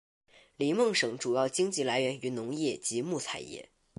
[0.57, 3.69] 林梦省主要经济来源于农业及木材业。